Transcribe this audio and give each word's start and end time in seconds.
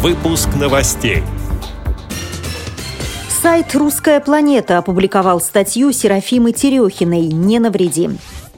Выпуск 0.00 0.48
новостей. 0.54 1.24
Сайт 3.42 3.74
«Русская 3.74 4.20
планета» 4.20 4.78
опубликовал 4.78 5.40
статью 5.40 5.90
Серафимы 5.90 6.52
Терехиной 6.52 7.22
«Не 7.22 7.58
навреди». 7.58 8.10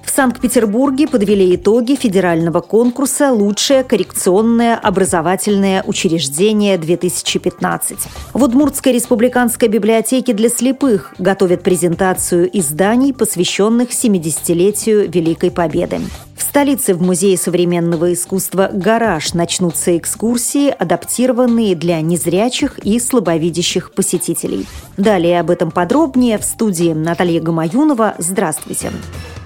В 0.05 0.11
Санкт-Петербурге 0.11 1.09
подвели 1.09 1.57
итоги 1.57 1.95
федерального 1.95 2.61
конкурса 2.61 3.33
«Лучшее 3.33 3.85
коррекционное 3.85 4.77
образовательное 4.77 5.83
учреждение-2015». 5.83 7.97
В 8.35 8.43
Удмуртской 8.43 8.93
республиканской 8.93 9.69
библиотеке 9.69 10.35
для 10.35 10.51
слепых 10.51 11.15
готовят 11.19 11.63
презентацию 11.63 12.51
изданий, 12.53 13.15
посвященных 13.15 13.93
70-летию 13.93 15.11
Великой 15.11 15.51
Победы. 15.51 16.01
Столице 16.51 16.95
в 16.95 17.01
Музее 17.01 17.39
современного 17.39 18.13
искусства 18.13 18.71
«Гараж» 18.73 19.35
начнутся 19.35 19.97
экскурсии, 19.97 20.69
адаптированные 20.69 21.77
для 21.77 22.01
незрячих 22.01 22.81
и 22.81 22.99
слабовидящих 22.99 23.93
посетителей. 23.93 24.67
Далее 24.97 25.39
об 25.39 25.51
этом 25.51 25.71
подробнее 25.71 26.39
в 26.39 26.45
студии 26.45 26.93
Наталья 26.93 27.41
Гамаюнова. 27.41 28.17
Здравствуйте. 28.19 28.91
Здравствуйте. 28.91 29.40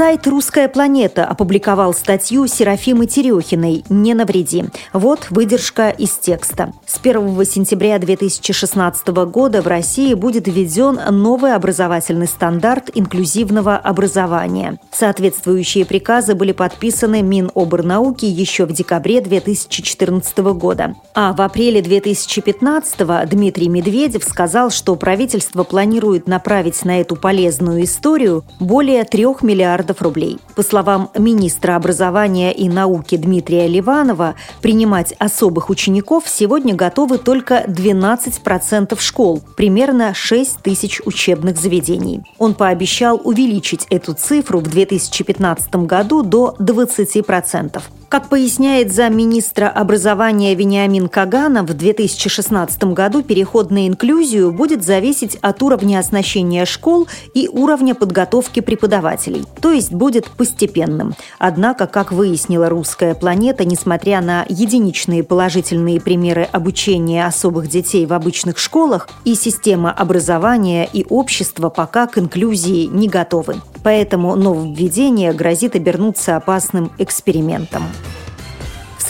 Сайт 0.00 0.26
«Русская 0.26 0.66
планета» 0.66 1.26
опубликовал 1.26 1.92
статью 1.92 2.46
Серафимы 2.46 3.04
Терехиной 3.04 3.84
«Не 3.90 4.14
навреди». 4.14 4.64
Вот 4.94 5.26
выдержка 5.28 5.90
из 5.90 6.12
текста. 6.12 6.72
С 6.86 6.96
1 6.96 7.44
сентября 7.44 7.98
2016 7.98 9.08
года 9.08 9.60
в 9.60 9.66
России 9.66 10.14
будет 10.14 10.48
введен 10.48 10.98
новый 11.10 11.54
образовательный 11.54 12.28
стандарт 12.28 12.90
инклюзивного 12.94 13.76
образования. 13.76 14.78
Соответствующие 14.90 15.84
приказы 15.84 16.34
были 16.34 16.52
подписаны 16.52 17.20
Миноборнауки 17.20 18.24
еще 18.24 18.64
в 18.64 18.72
декабре 18.72 19.20
2014 19.20 20.38
года. 20.54 20.94
А 21.14 21.34
в 21.34 21.42
апреле 21.42 21.82
2015 21.82 23.28
Дмитрий 23.28 23.68
Медведев 23.68 24.24
сказал, 24.24 24.70
что 24.70 24.96
правительство 24.96 25.62
планирует 25.62 26.26
направить 26.26 26.86
на 26.86 27.02
эту 27.02 27.16
полезную 27.16 27.84
историю 27.84 28.44
более 28.58 29.04
трех 29.04 29.42
миллиардов 29.42 29.89
миллиардов 29.90 30.02
рублей. 30.02 30.38
По 30.54 30.62
словам 30.62 31.10
министра 31.16 31.76
образования 31.76 32.52
и 32.52 32.68
науки 32.68 33.16
Дмитрия 33.16 33.66
Ливанова, 33.66 34.34
принимать 34.62 35.14
особых 35.18 35.70
учеников 35.70 36.24
сегодня 36.26 36.74
готовы 36.74 37.18
только 37.18 37.64
12% 37.66 39.00
школ, 39.00 39.42
примерно 39.56 40.14
6 40.14 40.62
тысяч 40.62 41.00
учебных 41.04 41.58
заведений. 41.58 42.22
Он 42.38 42.54
пообещал 42.54 43.20
увеличить 43.22 43.86
эту 43.90 44.14
цифру 44.14 44.60
в 44.60 44.68
2015 44.68 45.86
году 45.86 46.22
до 46.22 46.54
20%. 46.58 47.82
Как 48.10 48.28
поясняет 48.28 48.92
замминистра 48.92 49.68
образования 49.68 50.56
Вениамин 50.56 51.08
Каганов, 51.08 51.70
в 51.70 51.74
2016 51.74 52.82
году 52.92 53.22
переход 53.22 53.70
на 53.70 53.86
инклюзию 53.86 54.50
будет 54.50 54.84
зависеть 54.84 55.36
от 55.36 55.62
уровня 55.62 56.00
оснащения 56.00 56.64
школ 56.64 57.06
и 57.34 57.48
уровня 57.48 57.94
подготовки 57.94 58.58
преподавателей, 58.58 59.44
то 59.62 59.70
есть 59.80 59.92
будет 59.92 60.30
постепенным. 60.30 61.14
Однако, 61.38 61.86
как 61.86 62.12
выяснила 62.12 62.68
«Русская 62.68 63.14
планета», 63.14 63.64
несмотря 63.64 64.20
на 64.20 64.44
единичные 64.48 65.24
положительные 65.24 66.00
примеры 66.00 66.46
обучения 66.52 67.26
особых 67.26 67.68
детей 67.68 68.04
в 68.04 68.12
обычных 68.12 68.58
школах, 68.58 69.08
и 69.24 69.34
система 69.34 69.90
образования, 69.90 70.88
и 70.92 71.04
общество 71.08 71.70
пока 71.70 72.06
к 72.06 72.18
инклюзии 72.18 72.86
не 72.86 73.08
готовы. 73.08 73.56
Поэтому 73.82 74.36
нововведение 74.36 75.32
грозит 75.32 75.74
обернуться 75.74 76.36
опасным 76.36 76.92
экспериментом. 76.98 77.84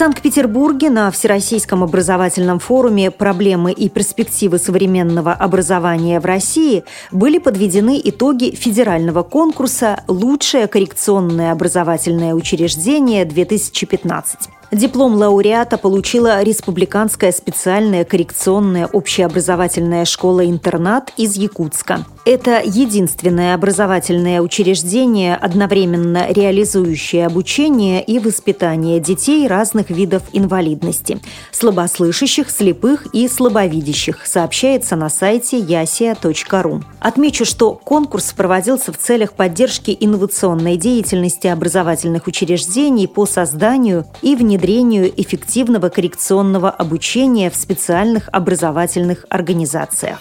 Санкт-Петербурге 0.01 0.89
на 0.89 1.11
Всероссийском 1.11 1.83
образовательном 1.83 2.57
форуме 2.57 3.11
«Проблемы 3.11 3.71
и 3.71 3.87
перспективы 3.87 4.57
современного 4.57 5.31
образования 5.31 6.19
в 6.19 6.25
России» 6.25 6.83
были 7.11 7.37
подведены 7.37 8.01
итоги 8.03 8.55
федерального 8.55 9.21
конкурса 9.21 10.03
«Лучшее 10.07 10.65
коррекционное 10.65 11.51
образовательное 11.51 12.33
учреждение 12.33 13.25
2015». 13.25 14.60
Диплом 14.71 15.15
лауреата 15.15 15.77
получила 15.77 16.41
Республиканская 16.43 17.33
специальная 17.33 18.05
коррекционная 18.05 18.87
общеобразовательная 18.87 20.05
школа-интернат 20.05 21.11
из 21.17 21.35
Якутска. 21.35 22.05
Это 22.23 22.61
единственное 22.63 23.55
образовательное 23.55 24.41
учреждение, 24.41 25.35
одновременно 25.35 26.31
реализующее 26.31 27.25
обучение 27.25 28.03
и 28.03 28.19
воспитание 28.19 28.99
детей 28.99 29.47
разных 29.47 29.89
видов 29.89 30.23
инвалидности– 30.31 31.19
слабослышащих, 31.51 32.49
слепых 32.49 33.07
и 33.13 33.27
слабовидящих, 33.27 34.25
сообщается 34.25 34.95
на 34.95 35.09
сайте 35.09 35.59
yasia.ru. 35.59 36.83
Отмечу, 36.99 37.43
что 37.43 37.73
конкурс 37.73 38.33
проводился 38.33 38.93
в 38.93 38.97
целях 38.97 39.33
поддержки 39.33 39.95
инновационной 39.99 40.77
деятельности 40.77 41.47
образовательных 41.47 42.27
учреждений 42.27 43.07
по 43.07 43.25
созданию 43.25 44.05
и 44.21 44.35
внедрению 44.61 45.11
эффективного 45.19 45.89
коррекционного 45.89 46.69
обучения 46.69 47.49
в 47.49 47.55
специальных 47.55 48.29
образовательных 48.31 49.25
организациях. 49.27 50.19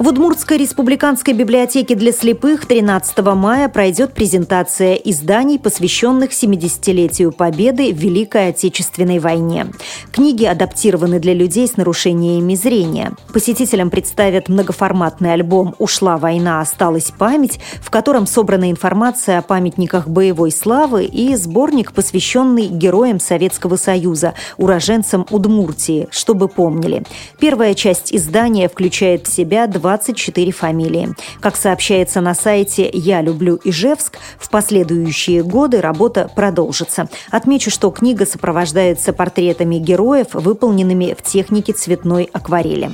В 0.00 0.08
Удмуртской 0.08 0.56
республиканской 0.56 1.34
библиотеке 1.34 1.94
для 1.94 2.10
слепых 2.12 2.64
13 2.64 3.18
мая 3.18 3.68
пройдет 3.68 4.14
презентация 4.14 4.94
изданий, 4.94 5.58
посвященных 5.58 6.30
70-летию 6.30 7.32
Победы 7.32 7.92
в 7.92 7.98
Великой 7.98 8.48
Отечественной 8.48 9.18
войне. 9.18 9.66
Книги 10.10 10.46
адаптированы 10.46 11.20
для 11.20 11.34
людей 11.34 11.68
с 11.68 11.76
нарушениями 11.76 12.54
зрения. 12.54 13.12
Посетителям 13.34 13.90
представят 13.90 14.48
многоформатный 14.48 15.34
альбом 15.34 15.74
«Ушла 15.78 16.16
война, 16.16 16.62
осталась 16.62 17.10
память», 17.10 17.60
в 17.82 17.90
котором 17.90 18.26
собрана 18.26 18.70
информация 18.70 19.36
о 19.36 19.42
памятниках 19.42 20.08
боевой 20.08 20.50
славы 20.50 21.04
и 21.04 21.36
сборник, 21.36 21.92
посвященный 21.92 22.68
героям 22.68 23.20
Советского 23.20 23.76
Союза, 23.76 24.32
уроженцам 24.56 25.26
Удмуртии, 25.28 26.08
чтобы 26.10 26.48
помнили. 26.48 27.02
Первая 27.38 27.74
часть 27.74 28.14
издания 28.14 28.66
включает 28.66 29.26
в 29.26 29.30
себя 29.30 29.66
два 29.66 29.89
24 29.90 30.52
фамилии. 30.52 31.08
Как 31.40 31.56
сообщается 31.56 32.20
на 32.20 32.32
сайте 32.34 32.88
«Я 32.92 33.22
люблю 33.22 33.58
Ижевск», 33.64 34.18
в 34.38 34.48
последующие 34.48 35.42
годы 35.42 35.80
работа 35.80 36.30
продолжится. 36.36 37.08
Отмечу, 37.32 37.70
что 37.70 37.90
книга 37.90 38.24
сопровождается 38.24 39.12
портретами 39.12 39.76
героев, 39.76 40.28
выполненными 40.32 41.16
в 41.18 41.22
технике 41.22 41.72
цветной 41.72 42.30
акварели 42.32 42.92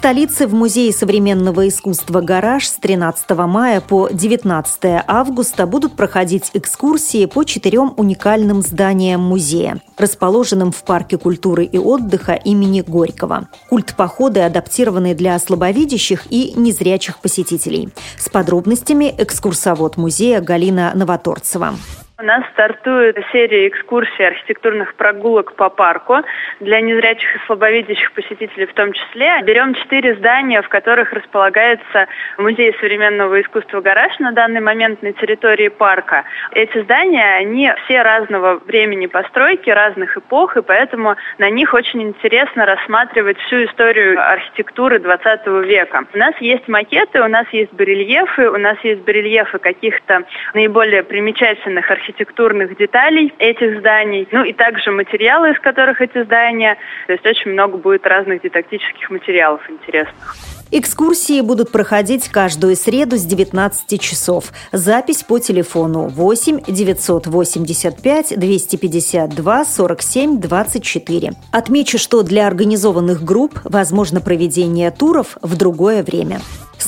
столице 0.00 0.46
в 0.46 0.54
Музее 0.54 0.94
современного 0.94 1.68
искусства 1.68 2.22
«Гараж» 2.22 2.66
с 2.66 2.76
13 2.76 3.28
мая 3.40 3.82
по 3.82 4.08
19 4.10 5.04
августа 5.06 5.66
будут 5.66 5.94
проходить 5.94 6.52
экскурсии 6.54 7.26
по 7.26 7.44
четырем 7.44 7.92
уникальным 7.98 8.62
зданиям 8.62 9.20
музея, 9.20 9.82
расположенным 9.98 10.72
в 10.72 10.82
Парке 10.84 11.18
культуры 11.18 11.66
и 11.66 11.76
отдыха 11.76 12.32
имени 12.32 12.80
Горького. 12.80 13.48
Культ 13.68 13.94
походы 13.94 14.40
адаптированы 14.40 15.14
для 15.14 15.38
слабовидящих 15.38 16.28
и 16.30 16.54
незрячих 16.56 17.18
посетителей. 17.18 17.90
С 18.16 18.30
подробностями 18.30 19.14
экскурсовод 19.18 19.98
музея 19.98 20.40
Галина 20.40 20.92
Новоторцева. 20.94 21.74
У 22.20 22.22
нас 22.22 22.44
стартует 22.52 23.16
серия 23.32 23.66
экскурсий 23.66 24.26
архитектурных 24.26 24.94
прогулок 24.94 25.54
по 25.54 25.70
парку 25.70 26.18
для 26.60 26.82
незрячих 26.82 27.34
и 27.34 27.38
слабовидящих 27.46 28.12
посетителей 28.12 28.66
в 28.66 28.74
том 28.74 28.92
числе. 28.92 29.40
Берем 29.42 29.72
четыре 29.72 30.14
здания, 30.16 30.60
в 30.60 30.68
которых 30.68 31.14
располагается 31.14 32.08
музей 32.36 32.76
современного 32.78 33.40
искусства 33.40 33.80
«Гараж» 33.80 34.18
на 34.18 34.32
данный 34.32 34.60
момент 34.60 35.00
на 35.00 35.14
территории 35.14 35.68
парка. 35.68 36.24
Эти 36.52 36.82
здания, 36.82 37.36
они 37.36 37.72
все 37.84 38.02
разного 38.02 38.60
времени 38.66 39.06
постройки, 39.06 39.70
разных 39.70 40.18
эпох, 40.18 40.58
и 40.58 40.62
поэтому 40.62 41.16
на 41.38 41.48
них 41.48 41.72
очень 41.72 42.02
интересно 42.02 42.66
рассматривать 42.66 43.38
всю 43.38 43.64
историю 43.64 44.20
архитектуры 44.20 44.98
20 44.98 45.46
века. 45.64 46.04
У 46.12 46.18
нас 46.18 46.34
есть 46.40 46.68
макеты, 46.68 47.22
у 47.22 47.28
нас 47.28 47.46
есть 47.52 47.72
барельефы, 47.72 48.50
у 48.50 48.58
нас 48.58 48.76
есть 48.82 49.00
барельефы 49.04 49.58
каких-то 49.58 50.24
наиболее 50.52 51.02
примечательных 51.02 51.90
архитектурных 51.90 52.09
архитектурных 52.10 52.76
деталей 52.76 53.32
этих 53.38 53.80
зданий, 53.80 54.28
ну 54.32 54.44
и 54.44 54.52
также 54.52 54.90
материалы, 54.90 55.52
из 55.52 55.60
которых 55.60 56.00
эти 56.00 56.22
здания. 56.24 56.76
То 57.06 57.12
есть 57.12 57.26
очень 57.26 57.52
много 57.52 57.78
будет 57.78 58.06
разных 58.06 58.42
дидактических 58.42 59.10
материалов 59.10 59.60
интересных. 59.70 60.36
Экскурсии 60.72 61.40
будут 61.40 61.72
проходить 61.72 62.28
каждую 62.28 62.76
среду 62.76 63.16
с 63.16 63.24
19 63.24 64.00
часов. 64.00 64.52
Запись 64.70 65.24
по 65.24 65.40
телефону 65.40 66.06
8 66.08 66.60
985 66.68 68.38
252 68.38 69.64
47 69.64 70.40
24. 70.40 71.30
Отмечу, 71.52 71.98
что 71.98 72.22
для 72.22 72.46
организованных 72.46 73.24
групп 73.24 73.58
возможно 73.64 74.20
проведение 74.20 74.92
туров 74.92 75.36
в 75.42 75.56
другое 75.56 76.04
время. 76.04 76.40